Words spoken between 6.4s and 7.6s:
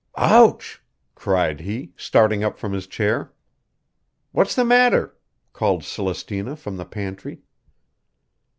from the pantry.